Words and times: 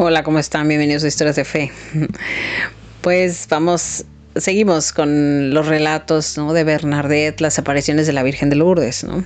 Hola, 0.00 0.22
¿cómo 0.22 0.38
están? 0.38 0.68
Bienvenidos 0.68 1.02
a 1.02 1.08
Historias 1.08 1.34
de 1.34 1.44
Fe. 1.44 1.72
Pues 3.00 3.48
vamos, 3.50 4.04
seguimos 4.36 4.92
con 4.92 5.52
los 5.52 5.66
relatos 5.66 6.36
de 6.36 6.62
Bernadette, 6.62 7.40
las 7.40 7.58
apariciones 7.58 8.06
de 8.06 8.12
la 8.12 8.22
Virgen 8.22 8.48
de 8.48 8.54
Lourdes, 8.54 9.02
¿no? 9.02 9.24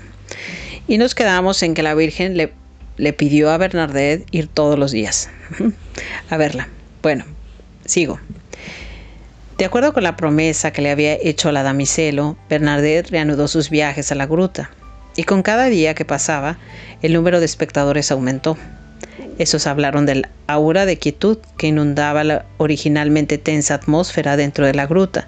Y 0.89 0.96
nos 0.96 1.14
quedamos 1.14 1.62
en 1.62 1.75
que 1.75 1.82
la 1.82 1.95
Virgen 1.95 2.39
le, 2.39 3.12
pidió 3.12 3.50
a 3.50 3.59
Bernadette 3.59 4.27
ir 4.30 4.46
todos 4.46 4.79
los 4.79 4.93
días 4.93 5.29
a 6.30 6.39
verla. 6.39 6.69
Bueno, 7.02 7.27
sigo. 7.84 8.18
De 9.59 9.66
acuerdo 9.66 9.93
con 9.93 10.04
la 10.04 10.16
promesa 10.16 10.73
que 10.73 10.80
le 10.80 10.91
había 10.91 11.12
hecho 11.12 11.52
la 11.52 11.62
damiselo, 11.62 12.39
Bernadette 12.48 13.11
reanudó 13.11 13.46
sus 13.46 13.68
viajes 13.68 14.11
a 14.11 14.14
la 14.14 14.25
gruta, 14.25 14.70
y 15.16 15.25
con 15.25 15.43
cada 15.43 15.66
día 15.66 15.93
que 15.93 16.07
pasaba, 16.07 16.57
el 17.02 17.12
número 17.12 17.41
de 17.41 17.45
espectadores 17.45 18.11
aumentó. 18.11 18.57
Esos 19.42 19.66
hablaron 19.66 20.06
del 20.06 20.28
aura 20.46 20.87
de 20.87 20.98
quietud 20.98 21.37
que 21.59 21.66
inundaba 21.66 22.23
la 22.23 22.45
originalmente 22.59 23.38
tensa 23.38 23.74
atmósfera 23.74 24.37
dentro 24.37 24.66
de 24.66 24.73
la 24.73 24.87
gruta, 24.87 25.27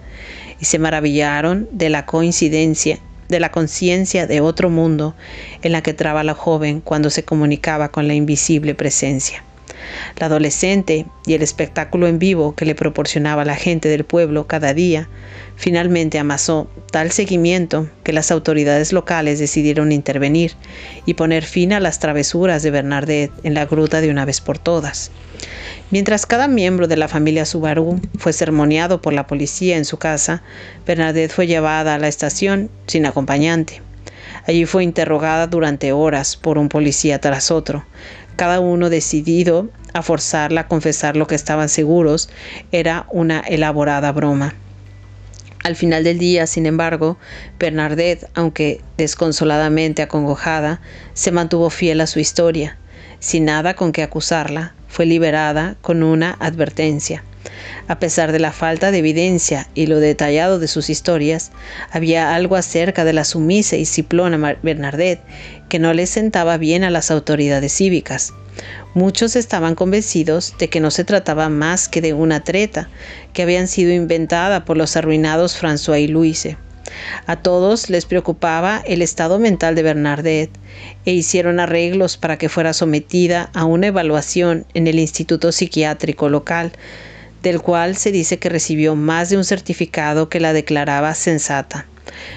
y 0.60 0.66
se 0.66 0.78
maravillaron 0.78 1.68
de 1.72 1.90
la 1.90 2.06
coincidencia, 2.06 3.00
de 3.28 3.40
la 3.40 3.50
conciencia 3.50 4.28
de 4.28 4.40
otro 4.40 4.70
mundo 4.70 5.16
en 5.62 5.72
la 5.72 5.82
que 5.82 5.94
traba 5.94 6.22
la 6.22 6.34
joven 6.34 6.80
cuando 6.80 7.10
se 7.10 7.24
comunicaba 7.24 7.88
con 7.88 8.06
la 8.06 8.14
invisible 8.14 8.76
presencia. 8.76 9.42
La 10.18 10.26
adolescente 10.26 11.06
y 11.26 11.34
el 11.34 11.42
espectáculo 11.42 12.06
en 12.06 12.18
vivo 12.18 12.54
que 12.54 12.64
le 12.64 12.74
proporcionaba 12.74 13.44
la 13.44 13.56
gente 13.56 13.88
del 13.88 14.04
pueblo 14.04 14.46
cada 14.46 14.74
día 14.74 15.08
finalmente 15.56 16.18
amasó 16.18 16.68
tal 16.90 17.10
seguimiento 17.10 17.88
que 18.02 18.12
las 18.12 18.30
autoridades 18.30 18.92
locales 18.92 19.38
decidieron 19.38 19.92
intervenir 19.92 20.52
y 21.06 21.14
poner 21.14 21.44
fin 21.44 21.72
a 21.72 21.80
las 21.80 21.98
travesuras 21.98 22.62
de 22.62 22.70
Bernadette 22.70 23.32
en 23.42 23.54
la 23.54 23.66
gruta 23.66 24.00
de 24.00 24.10
una 24.10 24.24
vez 24.24 24.40
por 24.40 24.58
todas. 24.58 25.10
Mientras 25.90 26.26
cada 26.26 26.48
miembro 26.48 26.88
de 26.88 26.96
la 26.96 27.08
familia 27.08 27.44
Subaru 27.44 28.00
fue 28.18 28.32
sermoneado 28.32 29.00
por 29.00 29.12
la 29.12 29.26
policía 29.26 29.76
en 29.76 29.84
su 29.84 29.98
casa, 29.98 30.42
Bernadette 30.86 31.32
fue 31.32 31.46
llevada 31.46 31.94
a 31.94 31.98
la 31.98 32.08
estación 32.08 32.70
sin 32.86 33.06
acompañante. 33.06 33.82
Allí 34.46 34.66
fue 34.66 34.84
interrogada 34.84 35.46
durante 35.46 35.92
horas 35.92 36.36
por 36.36 36.58
un 36.58 36.68
policía 36.68 37.20
tras 37.20 37.50
otro, 37.50 37.84
cada 38.36 38.60
uno 38.60 38.90
decidido 38.90 39.68
a 39.94 40.02
forzarla 40.02 40.62
a 40.62 40.68
confesar 40.68 41.16
lo 41.16 41.26
que 41.26 41.34
estaban 41.34 41.70
seguros 41.70 42.28
era 42.72 43.06
una 43.10 43.40
elaborada 43.40 44.12
broma. 44.12 44.54
Al 45.62 45.76
final 45.76 46.04
del 46.04 46.18
día, 46.18 46.46
sin 46.46 46.66
embargo, 46.66 47.16
Bernadette, 47.58 48.28
aunque 48.34 48.82
desconsoladamente 48.98 50.02
acongojada, 50.02 50.82
se 51.14 51.32
mantuvo 51.32 51.70
fiel 51.70 52.02
a 52.02 52.06
su 52.06 52.20
historia. 52.20 52.76
Sin 53.18 53.46
nada 53.46 53.72
con 53.74 53.92
que 53.92 54.02
acusarla, 54.02 54.74
fue 54.88 55.06
liberada 55.06 55.76
con 55.80 56.02
una 56.02 56.36
advertencia. 56.38 57.24
A 57.88 57.98
pesar 57.98 58.32
de 58.32 58.38
la 58.38 58.52
falta 58.52 58.90
de 58.90 58.98
evidencia 58.98 59.68
y 59.74 59.86
lo 59.86 60.00
detallado 60.00 60.58
de 60.58 60.68
sus 60.68 60.88
historias, 60.88 61.52
había 61.90 62.34
algo 62.34 62.56
acerca 62.56 63.04
de 63.04 63.12
la 63.12 63.24
sumisa 63.24 63.76
y 63.76 63.84
ciplona 63.84 64.56
Bernadette 64.62 65.22
que 65.68 65.78
no 65.78 65.92
le 65.92 66.06
sentaba 66.06 66.56
bien 66.56 66.84
a 66.84 66.90
las 66.90 67.10
autoridades 67.10 67.74
cívicas. 67.74 68.32
Muchos 68.94 69.36
estaban 69.36 69.74
convencidos 69.74 70.54
de 70.58 70.68
que 70.68 70.80
no 70.80 70.90
se 70.90 71.04
trataba 71.04 71.48
más 71.48 71.88
que 71.88 72.00
de 72.00 72.14
una 72.14 72.44
treta 72.44 72.88
que 73.32 73.42
habían 73.42 73.68
sido 73.68 73.92
inventada 73.92 74.64
por 74.64 74.76
los 74.76 74.96
arruinados 74.96 75.60
François 75.60 76.00
y 76.00 76.06
Louise. 76.06 76.56
A 77.26 77.36
todos 77.36 77.90
les 77.90 78.06
preocupaba 78.06 78.82
el 78.86 79.02
estado 79.02 79.38
mental 79.38 79.74
de 79.74 79.82
Bernadette 79.82 80.56
e 81.04 81.12
hicieron 81.12 81.58
arreglos 81.58 82.16
para 82.16 82.38
que 82.38 82.48
fuera 82.48 82.72
sometida 82.72 83.50
a 83.52 83.64
una 83.64 83.88
evaluación 83.88 84.64
en 84.74 84.86
el 84.86 84.98
Instituto 84.98 85.50
Psiquiátrico 85.50 86.28
local, 86.28 86.72
del 87.44 87.60
cual 87.60 87.96
se 87.96 88.10
dice 88.10 88.38
que 88.38 88.48
recibió 88.48 88.96
más 88.96 89.28
de 89.28 89.36
un 89.36 89.44
certificado 89.44 90.28
que 90.28 90.40
la 90.40 90.52
declaraba 90.52 91.14
sensata. 91.14 91.86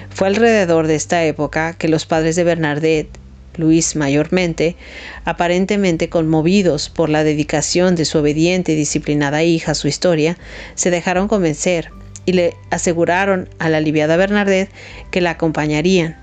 Fue 0.10 0.28
alrededor 0.28 0.86
de 0.86 0.96
esta 0.96 1.24
época 1.24 1.74
que 1.74 1.88
los 1.88 2.06
padres 2.06 2.36
de 2.36 2.44
Bernadette, 2.44 3.18
Luis 3.56 3.96
mayormente, 3.96 4.76
aparentemente 5.24 6.10
conmovidos 6.10 6.90
por 6.90 7.10
la 7.10 7.24
dedicación 7.24 7.96
de 7.96 8.06
su 8.06 8.20
obediente 8.20 8.74
y 8.74 8.76
disciplinada 8.76 9.44
hija 9.44 9.72
a 9.72 9.76
su 9.76 9.88
historia, 9.88 10.38
se 10.76 10.92
dejaron 10.92 11.28
convencer 11.28 11.90
y 12.26 12.34
le 12.34 12.54
aseguraron 12.70 13.50
a 13.60 13.70
la 13.70 13.78
aliviada 13.78 14.18
Bernadette 14.18 14.70
que 15.10 15.22
la 15.22 15.32
acompañarían. 15.32 16.18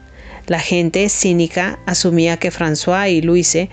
La 0.47 0.61
gente 0.61 1.09
cínica 1.09 1.79
asumía 1.87 2.37
que 2.37 2.53
François 2.53 3.11
y 3.11 3.23
Luise 3.23 3.71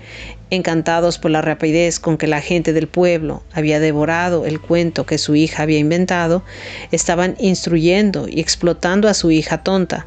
encantados 0.52 1.18
por 1.18 1.30
la 1.30 1.40
rapidez 1.40 1.98
con 1.98 2.18
que 2.18 2.26
la 2.26 2.42
gente 2.42 2.74
del 2.74 2.86
pueblo 2.86 3.42
había 3.52 3.80
devorado 3.80 4.44
el 4.44 4.60
cuento 4.60 5.06
que 5.06 5.16
su 5.16 5.34
hija 5.34 5.62
había 5.62 5.78
inventado, 5.78 6.44
estaban 6.90 7.36
instruyendo 7.38 8.28
y 8.28 8.38
explotando 8.38 9.08
a 9.08 9.14
su 9.14 9.30
hija 9.30 9.62
tonta, 9.62 10.06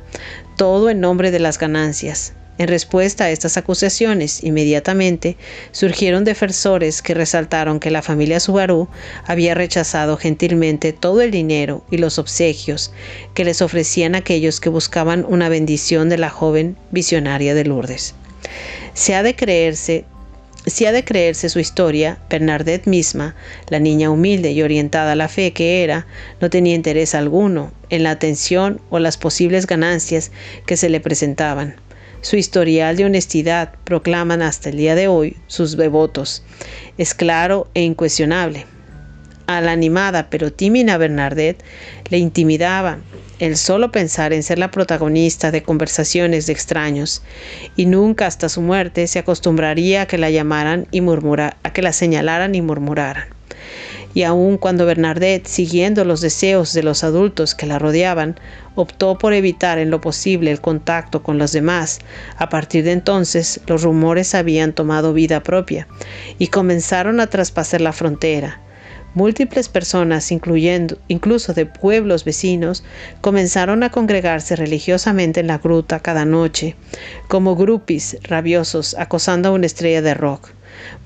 todo 0.56 0.92
en 0.92 1.00
nombre 1.02 1.32
de 1.32 1.40
las 1.40 1.58
ganancias. 1.58 2.34
En 2.60 2.68
respuesta 2.68 3.26
a 3.26 3.32
estas 3.32 3.58
acusaciones, 3.58 4.44
inmediatamente 4.44 5.36
surgieron 5.72 6.24
defensores 6.24 7.02
que 7.02 7.16
resaltaron 7.16 7.80
que 7.80 7.92
la 7.92 8.04
familia 8.04 8.40
Subaru 8.40 8.88
había 9.26 9.56
rechazado 9.56 10.16
gentilmente 10.16 10.94
todo 10.94 11.22
el 11.22 11.32
dinero 11.32 11.84
y 11.90 11.98
los 11.98 12.20
obsequios 12.20 12.94
que 13.34 13.46
les 13.46 13.64
ofrecían 13.64 14.14
aquellos 14.14 14.62
que 14.62 14.70
buscaban 14.70 15.26
una 15.28 15.50
bendición 15.50 16.08
de 16.08 16.20
la 16.20 16.30
joven 16.30 16.78
visionaria 16.92 17.56
de 17.56 17.66
Lourdes. 17.66 18.14
Se 18.94 19.16
ha 19.16 19.24
de 19.24 19.36
creerse 19.36 20.06
si 20.68 20.86
ha 20.86 20.92
de 20.92 21.04
creerse 21.04 21.50
su 21.50 21.60
historia, 21.60 22.18
Bernadette 22.30 22.88
misma, 22.88 23.36
la 23.70 23.80
niña 23.80 24.10
humilde 24.10 24.52
y 24.52 24.64
orientada 24.64 25.12
a 25.12 25.16
la 25.16 25.28
fe 25.28 25.54
que 25.54 25.84
era, 25.84 26.08
no 26.42 26.50
tenía 26.50 26.74
interés 26.74 27.14
alguno 27.14 27.72
en 27.90 28.04
la 28.04 28.12
atención 28.12 28.82
o 28.90 29.00
las 29.00 29.18
posibles 29.18 29.68
ganancias 29.68 30.32
que 30.66 30.78
se 30.78 30.90
le 30.90 31.00
presentaban. 31.00 31.76
Su 32.22 32.38
historial 32.38 32.98
de 32.98 33.06
honestidad 33.06 33.74
proclaman 33.84 34.42
hasta 34.42 34.70
el 34.70 34.78
día 34.78 34.96
de 34.96 35.08
hoy 35.08 35.38
sus 35.46 35.78
devotos. 35.78 36.44
Es 36.98 37.14
claro 37.14 37.68
e 37.76 37.84
incuestionable. 37.84 38.66
A 39.46 39.62
la 39.62 39.72
animada 39.72 40.32
pero 40.32 40.52
tímida 40.52 40.98
Bernadette 40.98 41.64
le 42.10 42.18
intimidaba 42.18 42.98
el 43.40 43.58
solo 43.58 43.92
pensar 43.92 44.34
en 44.34 44.44
ser 44.44 44.60
la 44.60 44.72
protagonista 44.72 45.52
de 45.52 45.64
conversaciones 45.64 46.46
de 46.46 46.54
extraños, 46.54 47.22
y 47.76 47.86
nunca 47.86 48.28
hasta 48.28 48.50
su 48.50 48.62
muerte 48.62 49.08
se 49.08 49.20
acostumbraría 49.20 50.04
a 50.04 50.06
que 50.06 50.18
la 50.18 50.30
llamaran 50.30 50.88
y 50.92 51.02
murmura, 51.02 51.58
a 51.64 51.74
que 51.74 51.82
la 51.82 51.94
señalaran 51.94 52.56
y 52.56 52.62
murmuraran. 52.62 53.36
Y 54.14 54.24
aun 54.24 54.58
cuando 54.58 54.86
Bernadette, 54.86 55.46
siguiendo 55.46 56.06
los 56.06 56.22
deseos 56.22 56.72
de 56.72 56.84
los 56.84 57.04
adultos 57.04 57.54
que 57.54 57.66
la 57.66 57.80
rodeaban, 57.80 58.40
optó 58.76 59.18
por 59.18 59.34
evitar 59.34 59.78
en 59.78 59.90
lo 59.90 60.00
posible 60.00 60.52
el 60.52 60.62
contacto 60.62 61.22
con 61.22 61.38
los 61.38 61.52
demás, 61.52 62.00
a 62.38 62.48
partir 62.48 62.86
de 62.86 62.94
entonces 62.94 63.60
los 63.68 63.84
rumores 63.84 64.34
habían 64.34 64.72
tomado 64.72 65.12
vida 65.12 65.44
propia 65.44 65.88
y 66.40 66.48
comenzaron 66.48 67.20
a 67.20 67.28
traspasar 67.28 67.82
la 67.82 67.92
frontera, 67.92 68.62
Múltiples 69.16 69.70
personas, 69.70 70.30
incluyendo 70.34 70.98
incluso 71.08 71.54
de 71.54 71.66
pueblos 71.66 72.26
vecinos, 72.26 72.84
comenzaron 73.22 73.82
a 73.84 73.90
congregarse 73.90 74.58
religiosamente 74.58 75.40
en 75.40 75.48
la 75.48 75.58
gruta 75.58 76.02
cada 76.02 76.26
noche, 76.26 76.76
como 77.30 77.56
grupis 77.56 78.18
rabiosos 78.24 78.94
acosando 79.00 79.48
a 79.48 79.52
una 79.54 79.68
estrella 79.68 80.02
de 80.02 80.16
rock. 80.16 80.50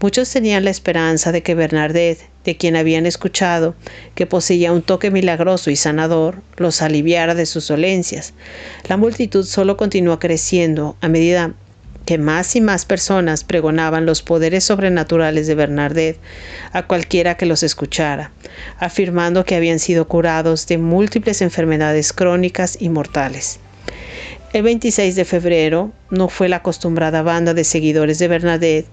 Muchos 0.01 0.31
tenían 0.31 0.63
la 0.63 0.71
esperanza 0.71 1.31
de 1.31 1.43
que 1.43 1.53
Bernadette, 1.53 2.27
de 2.45 2.57
quien 2.57 2.75
habían 2.75 3.05
escuchado 3.05 3.75
que 4.15 4.25
poseía 4.25 4.71
un 4.73 4.81
toque 4.81 5.11
milagroso 5.11 5.69
y 5.69 5.75
sanador, 5.75 6.41
los 6.57 6.81
aliviara 6.81 7.35
de 7.35 7.45
sus 7.45 7.67
dolencias. 7.67 8.33
La 8.87 8.97
multitud 8.97 9.45
solo 9.45 9.77
continuó 9.77 10.17
creciendo 10.17 10.97
a 11.01 11.09
medida 11.09 11.53
que 12.09 12.17
más 12.17 12.55
y 12.55 12.61
más 12.61 12.85
personas 12.85 13.43
pregonaban 13.43 14.07
los 14.07 14.23
poderes 14.23 14.63
sobrenaturales 14.63 15.45
de 15.45 15.53
Bernadette 15.53 16.19
a 16.73 16.87
cualquiera 16.87 17.37
que 17.37 17.45
los 17.45 17.61
escuchara, 17.61 18.31
afirmando 18.79 19.45
que 19.45 19.53
habían 19.53 19.77
sido 19.77 20.07
curados 20.07 20.65
de 20.65 20.79
múltiples 20.79 21.43
enfermedades 21.43 22.11
crónicas 22.11 22.77
y 22.81 22.89
mortales. 22.89 23.59
El 24.53 24.63
26 24.63 25.15
de 25.15 25.23
febrero 25.23 25.91
no 26.09 26.29
fue 26.29 26.49
la 26.49 26.55
acostumbrada 26.55 27.21
banda 27.21 27.53
de 27.53 27.63
seguidores 27.63 28.17
de 28.17 28.27
Bernadette 28.27 28.87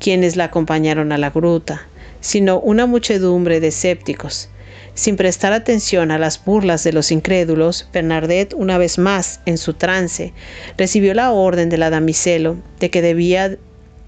quienes 0.00 0.36
la 0.36 0.44
acompañaron 0.44 1.12
a 1.12 1.18
la 1.18 1.28
gruta, 1.28 1.86
sino 2.22 2.58
una 2.58 2.86
muchedumbre 2.86 3.60
de 3.60 3.68
escépticos, 3.68 4.48
sin 4.94 5.16
prestar 5.16 5.52
atención 5.52 6.10
a 6.10 6.18
las 6.18 6.44
burlas 6.44 6.84
de 6.84 6.92
los 6.92 7.10
incrédulos, 7.10 7.88
Bernadette, 7.92 8.54
una 8.54 8.78
vez 8.78 8.98
más 8.98 9.40
en 9.46 9.58
su 9.58 9.74
trance, 9.74 10.32
recibió 10.76 11.14
la 11.14 11.32
orden 11.32 11.68
de 11.68 11.78
la 11.78 11.90
damiselo 11.90 12.56
de 12.78 12.90
que, 12.90 13.02
debía, 13.02 13.56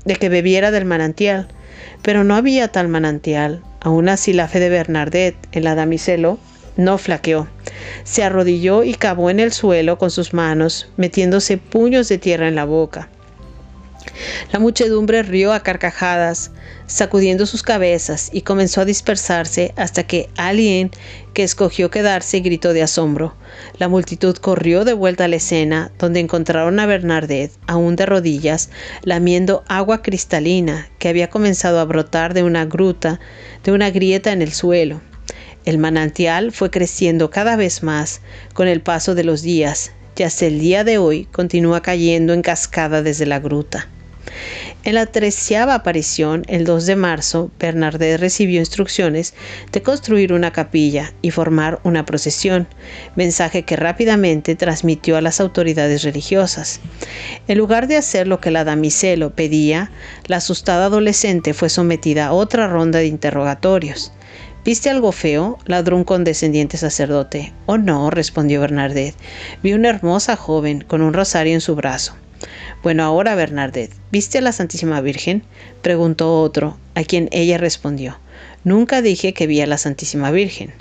de 0.04 0.16
que 0.16 0.28
bebiera 0.28 0.70
del 0.70 0.84
manantial. 0.84 1.48
Pero 2.02 2.22
no 2.22 2.34
había 2.34 2.68
tal 2.68 2.88
manantial. 2.88 3.62
Aún 3.80 4.08
así 4.08 4.32
la 4.32 4.48
fe 4.48 4.60
de 4.60 4.68
Bernadette 4.68 5.48
en 5.52 5.64
la 5.64 5.74
damiselo 5.74 6.38
no 6.76 6.98
flaqueó. 6.98 7.48
Se 8.04 8.22
arrodilló 8.22 8.84
y 8.84 8.94
cavó 8.94 9.30
en 9.30 9.40
el 9.40 9.52
suelo 9.52 9.98
con 9.98 10.10
sus 10.10 10.34
manos, 10.34 10.90
metiéndose 10.96 11.56
puños 11.56 12.08
de 12.08 12.18
tierra 12.18 12.48
en 12.48 12.56
la 12.56 12.64
boca. 12.64 13.08
La 14.52 14.58
muchedumbre 14.58 15.22
rió 15.22 15.52
a 15.52 15.60
carcajadas, 15.60 16.50
sacudiendo 16.86 17.46
sus 17.46 17.62
cabezas, 17.62 18.30
y 18.32 18.42
comenzó 18.42 18.80
a 18.80 18.84
dispersarse 18.84 19.72
hasta 19.76 20.04
que 20.04 20.28
alguien 20.36 20.90
que 21.32 21.42
escogió 21.42 21.90
quedarse 21.90 22.40
gritó 22.40 22.72
de 22.72 22.82
asombro. 22.82 23.34
La 23.78 23.88
multitud 23.88 24.36
corrió 24.36 24.84
de 24.84 24.92
vuelta 24.92 25.24
a 25.24 25.28
la 25.28 25.36
escena, 25.36 25.90
donde 25.98 26.20
encontraron 26.20 26.78
a 26.78 26.86
Bernardet, 26.86 27.50
aún 27.66 27.96
de 27.96 28.06
rodillas, 28.06 28.70
lamiendo 29.02 29.64
agua 29.68 30.02
cristalina 30.02 30.88
que 30.98 31.08
había 31.08 31.30
comenzado 31.30 31.80
a 31.80 31.84
brotar 31.84 32.34
de 32.34 32.42
una 32.42 32.64
gruta, 32.66 33.20
de 33.64 33.72
una 33.72 33.90
grieta 33.90 34.32
en 34.32 34.42
el 34.42 34.52
suelo. 34.52 35.00
El 35.64 35.78
manantial 35.78 36.52
fue 36.52 36.70
creciendo 36.70 37.30
cada 37.30 37.56
vez 37.56 37.82
más 37.82 38.20
con 38.52 38.68
el 38.68 38.82
paso 38.82 39.14
de 39.14 39.24
los 39.24 39.40
días, 39.40 39.92
y 40.16 40.22
hasta 40.22 40.46
el 40.46 40.60
día 40.60 40.84
de 40.84 40.98
hoy 40.98 41.26
continúa 41.26 41.82
cayendo 41.82 42.32
en 42.32 42.42
cascada 42.42 43.02
desde 43.02 43.26
la 43.26 43.40
gruta. 43.40 43.88
En 44.84 44.94
la 44.94 45.06
treceava 45.06 45.74
aparición, 45.74 46.44
el 46.46 46.64
2 46.64 46.86
de 46.86 46.96
marzo, 46.96 47.50
Bernardet 47.58 48.20
recibió 48.20 48.60
instrucciones 48.60 49.34
de 49.72 49.82
construir 49.82 50.32
una 50.32 50.52
capilla 50.52 51.12
y 51.22 51.30
formar 51.30 51.80
una 51.84 52.04
procesión, 52.04 52.68
mensaje 53.16 53.62
que 53.62 53.76
rápidamente 53.76 54.56
transmitió 54.56 55.16
a 55.16 55.22
las 55.22 55.40
autoridades 55.40 56.02
religiosas. 56.02 56.80
En 57.48 57.58
lugar 57.58 57.86
de 57.86 57.96
hacer 57.96 58.26
lo 58.26 58.40
que 58.40 58.50
la 58.50 58.64
damiselo 58.64 59.34
pedía, 59.34 59.90
la 60.26 60.36
asustada 60.36 60.86
adolescente 60.86 61.54
fue 61.54 61.70
sometida 61.70 62.26
a 62.26 62.32
otra 62.32 62.68
ronda 62.68 62.98
de 62.98 63.06
interrogatorios. 63.06 64.12
¿Viste 64.64 64.88
algo 64.88 65.12
feo? 65.12 65.58
ladró 65.66 65.94
un 65.94 66.04
condescendiente 66.04 66.78
sacerdote. 66.78 67.52
Oh 67.66 67.76
no, 67.76 68.08
respondió 68.08 68.62
Bernardet. 68.62 69.14
Vi 69.62 69.74
una 69.74 69.90
hermosa 69.90 70.36
joven 70.36 70.82
con 70.82 71.02
un 71.02 71.12
rosario 71.12 71.52
en 71.52 71.60
su 71.60 71.74
brazo. 71.74 72.14
Bueno, 72.82 73.04
ahora 73.04 73.34
Bernardet, 73.34 73.90
¿viste 74.10 74.38
a 74.38 74.40
la 74.40 74.52
Santísima 74.52 75.02
Virgen? 75.02 75.42
preguntó 75.82 76.40
otro, 76.40 76.78
a 76.94 77.04
quien 77.04 77.28
ella 77.30 77.58
respondió. 77.58 78.18
Nunca 78.64 79.02
dije 79.02 79.34
que 79.34 79.46
vi 79.46 79.60
a 79.60 79.66
la 79.66 79.76
Santísima 79.76 80.30
Virgen. 80.30 80.72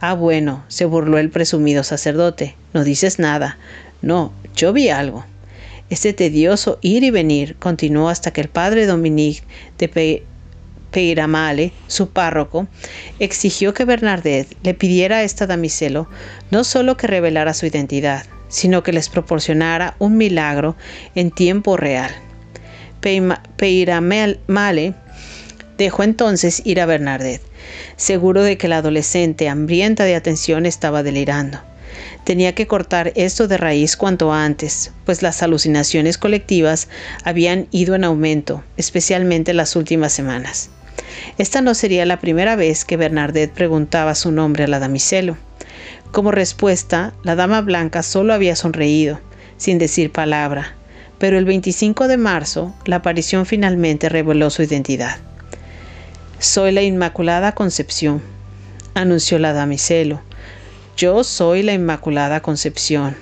Ah, 0.00 0.12
bueno, 0.12 0.64
se 0.68 0.84
burló 0.84 1.16
el 1.16 1.30
presumido 1.30 1.84
sacerdote. 1.84 2.54
No 2.74 2.84
dices 2.84 3.18
nada. 3.18 3.56
No, 4.02 4.34
yo 4.54 4.74
vi 4.74 4.90
algo. 4.90 5.24
Este 5.88 6.12
tedioso 6.12 6.78
ir 6.82 7.02
y 7.02 7.10
venir 7.10 7.56
continuó 7.56 8.10
hasta 8.10 8.30
que 8.30 8.42
el 8.42 8.48
padre 8.48 8.86
Dominique 8.86 9.42
de 9.78 9.88
Peiramale, 10.92 11.72
su 11.88 12.10
párroco, 12.10 12.68
exigió 13.18 13.74
que 13.74 13.84
Bernardet 13.84 14.46
le 14.62 14.74
pidiera 14.74 15.16
a 15.16 15.22
esta 15.24 15.46
damiselo 15.46 16.08
no 16.50 16.62
solo 16.62 16.96
que 16.96 17.08
revelara 17.08 17.54
su 17.54 17.66
identidad, 17.66 18.26
sino 18.48 18.82
que 18.82 18.92
les 18.92 19.08
proporcionara 19.08 19.96
un 19.98 20.16
milagro 20.16 20.76
en 21.14 21.30
tiempo 21.30 21.76
real. 21.76 22.12
Peiramale 23.56 24.94
dejó 25.78 26.02
entonces 26.02 26.62
ir 26.64 26.80
a 26.80 26.86
Bernardet, 26.86 27.40
seguro 27.96 28.42
de 28.42 28.58
que 28.58 28.68
la 28.68 28.76
adolescente 28.76 29.48
hambrienta 29.48 30.04
de 30.04 30.14
atención 30.14 30.66
estaba 30.66 31.02
delirando. 31.02 31.58
Tenía 32.24 32.54
que 32.54 32.66
cortar 32.66 33.12
esto 33.16 33.48
de 33.48 33.56
raíz 33.56 33.96
cuanto 33.96 34.32
antes, 34.32 34.92
pues 35.04 35.22
las 35.22 35.42
alucinaciones 35.42 36.18
colectivas 36.18 36.88
habían 37.24 37.66
ido 37.70 37.94
en 37.94 38.04
aumento, 38.04 38.62
especialmente 38.76 39.54
las 39.54 39.74
últimas 39.74 40.12
semanas. 40.12 40.70
Esta 41.38 41.60
no 41.60 41.74
sería 41.74 42.06
la 42.06 42.20
primera 42.20 42.56
vez 42.56 42.84
que 42.84 42.96
Bernardet 42.96 43.52
preguntaba 43.52 44.14
su 44.14 44.30
nombre 44.32 44.64
a 44.64 44.68
la 44.68 44.78
damiselo. 44.78 45.36
Como 46.10 46.30
respuesta, 46.30 47.14
la 47.22 47.36
dama 47.36 47.62
blanca 47.62 48.02
solo 48.02 48.34
había 48.34 48.54
sonreído, 48.54 49.20
sin 49.56 49.78
decir 49.78 50.12
palabra, 50.12 50.74
pero 51.18 51.38
el 51.38 51.44
25 51.44 52.08
de 52.08 52.16
marzo 52.16 52.74
la 52.84 52.96
aparición 52.96 53.46
finalmente 53.46 54.08
reveló 54.08 54.50
su 54.50 54.62
identidad. 54.62 55.16
Soy 56.38 56.72
la 56.72 56.82
Inmaculada 56.82 57.54
Concepción, 57.54 58.20
anunció 58.94 59.38
la 59.38 59.52
damiselo. 59.52 60.20
Yo 60.96 61.24
soy 61.24 61.62
la 61.62 61.72
Inmaculada 61.72 62.40
Concepción. 62.40 63.16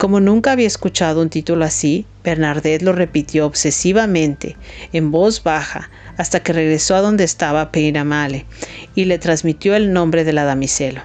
Como 0.00 0.18
nunca 0.18 0.52
había 0.52 0.66
escuchado 0.66 1.20
un 1.20 1.28
título 1.28 1.62
así, 1.62 2.06
Bernardet 2.24 2.80
lo 2.80 2.94
repitió 2.94 3.44
obsesivamente, 3.44 4.56
en 4.94 5.10
voz 5.10 5.42
baja, 5.42 5.90
hasta 6.16 6.40
que 6.40 6.54
regresó 6.54 6.94
a 6.94 7.02
donde 7.02 7.24
estaba 7.24 7.70
Peiramale 7.70 8.46
y 8.94 9.04
le 9.04 9.18
transmitió 9.18 9.76
el 9.76 9.92
nombre 9.92 10.24
de 10.24 10.32
la 10.32 10.44
damiselo. 10.44 11.02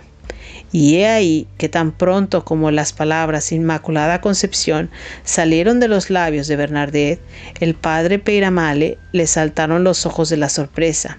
Y 0.71 0.95
he 0.95 1.09
ahí 1.09 1.45
que 1.57 1.67
tan 1.67 1.91
pronto 1.91 2.45
como 2.45 2.71
las 2.71 2.93
palabras 2.93 3.51
Inmaculada 3.51 4.21
Concepción 4.21 4.89
salieron 5.25 5.81
de 5.81 5.89
los 5.89 6.09
labios 6.09 6.47
de 6.47 6.55
Bernardet, 6.55 7.19
el 7.59 7.75
padre 7.75 8.17
Peiramale 8.17 8.97
le 9.11 9.27
saltaron 9.27 9.83
los 9.83 10.05
ojos 10.05 10.29
de 10.29 10.37
la 10.37 10.47
sorpresa. 10.47 11.17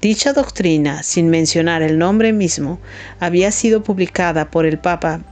Dicha 0.00 0.32
doctrina, 0.32 1.02
sin 1.02 1.28
mencionar 1.28 1.82
el 1.82 1.98
nombre 1.98 2.32
mismo, 2.32 2.78
había 3.18 3.50
sido 3.50 3.82
publicada 3.82 4.52
por 4.52 4.64
el 4.64 4.78
Papa 4.78 5.22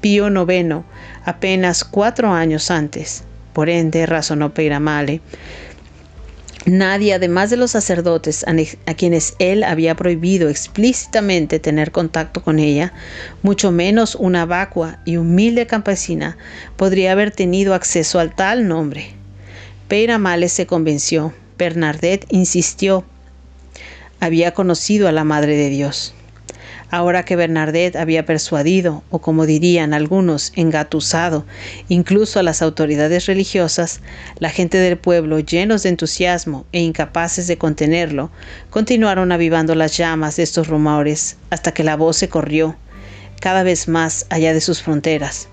Pío 0.00 0.28
IX 0.28 0.84
apenas 1.24 1.84
cuatro 1.84 2.32
años 2.32 2.70
antes. 2.70 3.24
Por 3.52 3.68
ende, 3.68 4.06
razonó 4.06 4.54
Peiramale, 4.54 5.20
Nadie, 6.68 7.14
además 7.14 7.48
de 7.48 7.56
los 7.56 7.70
sacerdotes 7.70 8.44
a 8.46 8.94
quienes 8.94 9.34
él 9.38 9.64
había 9.64 9.94
prohibido 9.94 10.50
explícitamente 10.50 11.60
tener 11.60 11.92
contacto 11.92 12.42
con 12.42 12.58
ella, 12.58 12.92
mucho 13.42 13.72
menos 13.72 14.14
una 14.14 14.44
vacua 14.44 14.98
y 15.06 15.16
humilde 15.16 15.66
campesina, 15.66 16.36
podría 16.76 17.12
haber 17.12 17.30
tenido 17.30 17.72
acceso 17.72 18.18
al 18.20 18.34
tal 18.34 18.68
nombre. 18.68 19.14
Males 20.18 20.52
se 20.52 20.66
convenció. 20.66 21.32
Bernardet 21.56 22.26
insistió. 22.28 23.04
Había 24.20 24.52
conocido 24.52 25.08
a 25.08 25.12
la 25.12 25.24
Madre 25.24 25.56
de 25.56 25.70
Dios. 25.70 26.14
Ahora 26.90 27.22
que 27.22 27.36
Bernardet 27.36 27.96
había 27.96 28.24
persuadido, 28.24 29.02
o 29.10 29.18
como 29.18 29.44
dirían 29.44 29.92
algunos, 29.92 30.52
engatusado, 30.56 31.44
incluso 31.90 32.40
a 32.40 32.42
las 32.42 32.62
autoridades 32.62 33.26
religiosas, 33.26 34.00
la 34.38 34.48
gente 34.48 34.78
del 34.78 34.96
pueblo, 34.96 35.38
llenos 35.38 35.82
de 35.82 35.90
entusiasmo 35.90 36.64
e 36.72 36.80
incapaces 36.80 37.46
de 37.46 37.58
contenerlo, 37.58 38.30
continuaron 38.70 39.32
avivando 39.32 39.74
las 39.74 39.98
llamas 39.98 40.36
de 40.36 40.44
estos 40.44 40.68
rumores 40.68 41.36
hasta 41.50 41.72
que 41.72 41.84
la 41.84 41.96
voz 41.96 42.16
se 42.16 42.30
corrió 42.30 42.74
cada 43.38 43.64
vez 43.64 43.86
más 43.86 44.24
allá 44.30 44.54
de 44.54 44.62
sus 44.62 44.80
fronteras. 44.82 45.48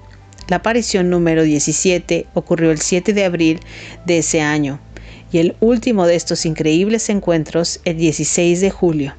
La 0.47 0.57
aparición 0.57 1.09
número 1.09 1.43
17 1.43 2.27
ocurrió 2.33 2.71
el 2.71 2.79
7 2.79 3.11
de 3.11 3.25
abril 3.25 3.59
de 4.05 4.19
ese 4.19 4.41
año 4.41 4.79
y 5.33 5.39
el 5.39 5.57
último 5.59 6.07
de 6.07 6.15
estos 6.15 6.45
increíbles 6.45 7.09
encuentros 7.09 7.81
el 7.83 7.97
16 7.97 8.61
de 8.61 8.71
julio 8.71 9.15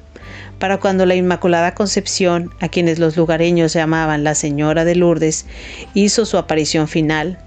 para 0.59 0.79
cuando 0.79 1.05
la 1.05 1.15
Inmaculada 1.15 1.73
Concepción, 1.73 2.51
a 2.59 2.69
quienes 2.69 2.99
los 2.99 3.15
lugareños 3.17 3.73
llamaban 3.73 4.23
la 4.23 4.35
Señora 4.35 4.85
de 4.85 4.95
Lourdes, 4.95 5.45
hizo 5.93 6.25
su 6.25 6.37
aparición 6.37 6.87
final, 6.87 7.39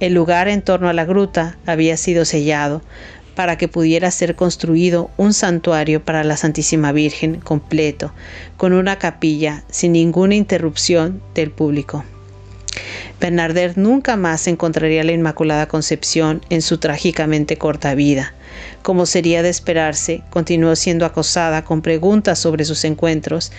el 0.00 0.14
lugar 0.14 0.48
en 0.48 0.62
torno 0.62 0.88
a 0.88 0.92
la 0.92 1.04
gruta 1.04 1.56
había 1.66 1.96
sido 1.96 2.24
sellado 2.24 2.82
para 3.34 3.56
que 3.56 3.68
pudiera 3.68 4.10
ser 4.10 4.36
construido 4.36 5.10
un 5.16 5.32
santuario 5.32 6.04
para 6.04 6.24
la 6.24 6.36
Santísima 6.36 6.92
Virgen 6.92 7.36
completo, 7.36 8.12
con 8.56 8.72
una 8.72 8.98
capilla 8.98 9.64
sin 9.70 9.92
ninguna 9.92 10.34
interrupción 10.34 11.22
del 11.34 11.50
público. 11.50 12.04
Bernardet 13.20 13.76
nunca 13.76 14.16
más 14.16 14.46
encontraría 14.48 15.04
la 15.04 15.12
Inmaculada 15.12 15.68
Concepción 15.68 16.40
en 16.50 16.62
su 16.62 16.78
trágicamente 16.78 17.56
corta 17.56 17.94
vida. 17.94 18.34
Como 18.82 19.06
sería 19.06 19.42
de 19.42 19.48
esperarse, 19.48 20.22
continuó 20.30 20.74
siendo 20.76 21.06
acosada 21.06 21.64
con 21.64 21.82
preguntas 21.82 22.38
sobre 22.38 22.64
sus 22.64 22.84
encuentros 22.84 23.52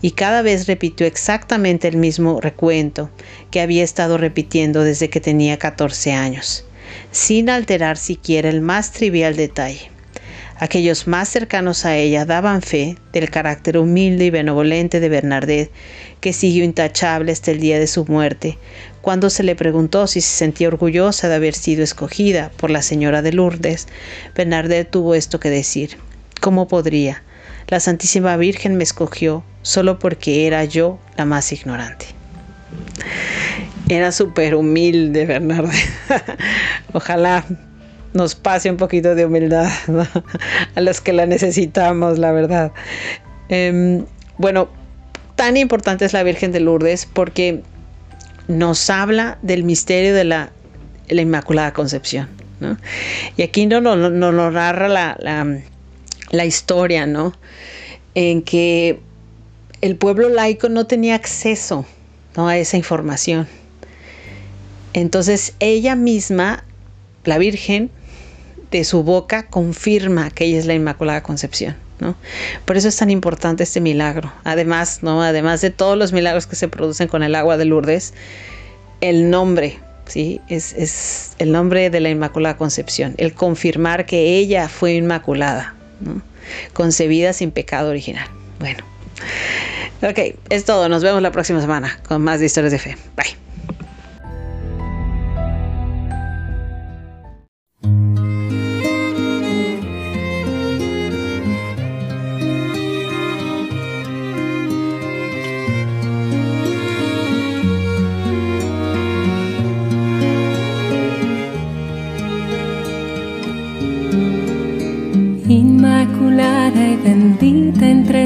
y 0.00 0.12
cada 0.12 0.42
vez 0.42 0.66
repitió 0.66 1.06
exactamente 1.06 1.86
el 1.88 1.96
mismo 1.96 2.40
recuento 2.40 3.10
que 3.50 3.60
había 3.60 3.84
estado 3.84 4.16
repitiendo 4.16 4.82
desde 4.82 5.10
que 5.10 5.20
tenía 5.20 5.58
14 5.58 6.12
años, 6.12 6.64
sin 7.12 7.50
alterar 7.50 7.98
siquiera 7.98 8.48
el 8.48 8.60
más 8.60 8.92
trivial 8.92 9.36
detalle. 9.36 9.90
Aquellos 10.60 11.06
más 11.06 11.30
cercanos 11.30 11.86
a 11.86 11.96
ella 11.96 12.26
daban 12.26 12.60
fe 12.60 12.98
del 13.14 13.30
carácter 13.30 13.78
humilde 13.78 14.26
y 14.26 14.30
benevolente 14.30 15.00
de 15.00 15.08
Bernardet, 15.08 15.70
que 16.20 16.34
siguió 16.34 16.64
intachable 16.64 17.32
hasta 17.32 17.50
el 17.50 17.60
día 17.60 17.78
de 17.78 17.86
su 17.86 18.04
muerte, 18.04 18.58
cuando 19.00 19.30
se 19.30 19.42
le 19.42 19.56
preguntó 19.56 20.06
si 20.06 20.20
se 20.20 20.36
sentía 20.36 20.68
orgullosa 20.68 21.30
de 21.30 21.36
haber 21.36 21.54
sido 21.54 21.82
escogida 21.82 22.50
por 22.58 22.68
la 22.68 22.82
señora 22.82 23.22
de 23.22 23.32
Lourdes, 23.32 23.88
Bernardet 24.36 24.90
tuvo 24.90 25.14
esto 25.14 25.40
que 25.40 25.48
decir. 25.48 25.96
¿Cómo 26.42 26.68
podría? 26.68 27.22
La 27.68 27.80
Santísima 27.80 28.36
Virgen 28.36 28.76
me 28.76 28.84
escogió 28.84 29.42
solo 29.62 29.98
porque 29.98 30.46
era 30.46 30.66
yo 30.66 30.98
la 31.16 31.24
más 31.24 31.52
ignorante. 31.52 32.04
Era 33.88 34.12
súper 34.12 34.54
humilde 34.54 35.24
Bernardet. 35.24 35.72
Ojalá 36.92 37.46
nos 38.12 38.34
pase 38.34 38.70
un 38.70 38.76
poquito 38.76 39.14
de 39.14 39.24
humildad 39.24 39.70
a 40.74 40.80
los 40.80 41.00
que 41.00 41.12
la 41.12 41.26
necesitamos, 41.26 42.18
la 42.18 42.32
verdad. 42.32 42.72
Em, 43.48 44.04
bueno, 44.38 44.68
tan 45.36 45.56
importante 45.56 46.04
es 46.04 46.12
la 46.12 46.22
Virgen 46.22 46.52
de 46.52 46.60
Lourdes 46.60 47.06
porque 47.06 47.62
nos 48.48 48.90
habla 48.90 49.38
del 49.42 49.64
misterio 49.64 50.14
de 50.14 50.24
la, 50.24 50.52
Inmaculada 51.08 51.72
Concepción. 51.72 52.28
Y 53.36 53.42
aquí 53.42 53.66
no 53.66 53.80
nos 53.80 53.96
no, 53.96 54.10
no, 54.10 54.50
narra 54.50 54.88
la 54.88 56.44
historia, 56.44 57.06
¿no? 57.06 57.32
En 58.14 58.42
que 58.42 59.00
el 59.80 59.96
pueblo 59.96 60.28
laico 60.28 60.68
no 60.68 60.86
tenía 60.86 61.14
acceso 61.14 61.86
a 62.36 62.56
esa 62.56 62.76
información. 62.76 63.48
Entonces 64.92 65.54
ella 65.60 65.94
misma, 65.94 66.64
la 67.24 67.38
Virgen, 67.38 67.90
de 68.70 68.84
su 68.84 69.02
boca 69.02 69.46
confirma 69.46 70.30
que 70.30 70.44
ella 70.44 70.58
es 70.58 70.66
la 70.66 70.74
Inmaculada 70.74 71.22
Concepción. 71.22 71.76
¿no? 72.00 72.16
Por 72.64 72.76
eso 72.76 72.88
es 72.88 72.96
tan 72.96 73.10
importante 73.10 73.62
este 73.62 73.80
milagro. 73.80 74.32
Además, 74.44 75.02
¿no? 75.02 75.22
Además 75.22 75.60
de 75.60 75.70
todos 75.70 75.96
los 75.96 76.12
milagros 76.12 76.46
que 76.46 76.56
se 76.56 76.68
producen 76.68 77.08
con 77.08 77.22
el 77.22 77.34
agua 77.34 77.56
de 77.56 77.66
Lourdes, 77.66 78.14
el 79.00 79.30
nombre, 79.30 79.78
¿sí? 80.06 80.40
Es, 80.48 80.72
es 80.72 81.32
el 81.38 81.52
nombre 81.52 81.90
de 81.90 82.00
la 82.00 82.10
Inmaculada 82.10 82.56
Concepción, 82.56 83.14
el 83.18 83.34
confirmar 83.34 84.06
que 84.06 84.36
ella 84.36 84.68
fue 84.68 84.94
inmaculada, 84.94 85.74
concebida 86.72 87.32
sin 87.32 87.50
pecado 87.50 87.90
original. 87.90 88.28
Bueno, 88.58 88.84
ok, 90.02 90.36
es 90.48 90.64
todo. 90.64 90.88
Nos 90.88 91.02
vemos 91.02 91.22
la 91.22 91.32
próxima 91.32 91.60
semana 91.60 91.98
con 92.06 92.22
más 92.22 92.40
de 92.40 92.46
historias 92.46 92.72
de 92.72 92.78
fe. 92.78 92.96
Bye. 93.16 93.39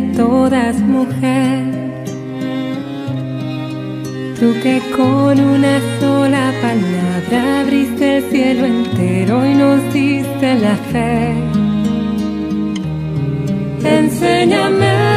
Todas 0.03 0.77
mujer. 0.81 1.65
Tú 4.39 4.53
que 4.63 4.81
con 4.97 5.41
una 5.41 5.81
sola 6.01 6.53
palabra 6.61 7.61
abriste 7.61 8.19
el 8.19 8.25
cielo 8.31 8.67
entero 8.67 9.47
y 9.47 9.55
nos 9.55 9.93
diste 9.93 10.55
la 10.57 10.77
fe. 10.77 11.33
Enséñame 13.85 15.14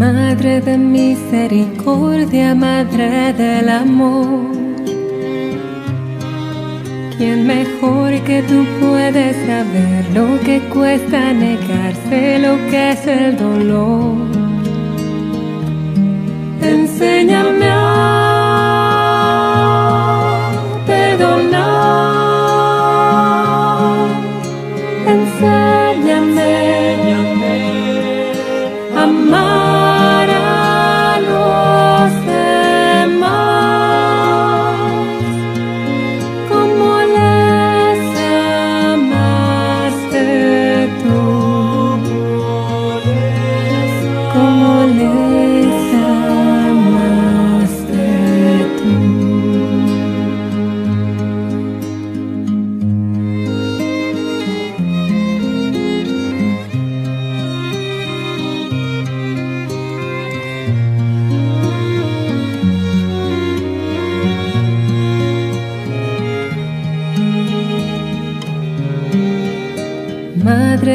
de 0.00 0.78
misericordia, 0.78 2.54
Madre 2.54 3.34
del 3.34 3.68
amor. 3.68 4.46
¿Quién 7.18 7.46
mejor 7.46 8.12
que 8.22 8.42
tú 8.42 8.64
puedes 8.80 9.36
saber 9.46 10.06
lo 10.14 10.40
que 10.40 10.60
cuesta 10.72 11.34
negarse, 11.34 12.38
lo 12.38 12.56
que 12.70 12.92
es 12.92 13.06
el 13.06 13.36
dolor? 13.36 14.16
Enséñame 16.62 17.66
a 17.66 18.19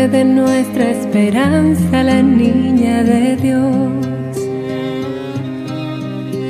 de 0.07 0.23
nuestra 0.23 0.91
esperanza, 0.91 2.03
la 2.03 2.21
niña 2.21 3.03
de 3.03 3.35
Dios. 3.37 4.37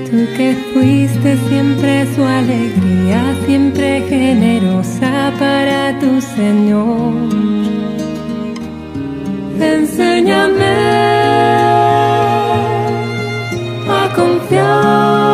Tú 0.10 0.18
que 0.36 0.56
fuiste 0.74 1.38
siempre 1.48 2.06
su 2.16 2.24
alegría, 2.24 3.36
siempre 3.46 4.02
generosa 4.10 5.32
para 5.40 5.98
tu 6.00 6.22
Señor. 6.22 7.14
Enséñame 9.60 10.76
a 13.90 14.14
confiar. 14.16 15.25